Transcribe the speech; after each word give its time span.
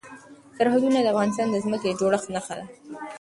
سرحدونه 0.57 0.99
د 1.01 1.07
افغانستان 1.13 1.47
د 1.49 1.55
ځمکې 1.63 1.87
د 1.89 1.93
جوړښت 1.99 2.27
نښه 2.35 2.53
ده. 2.59 2.65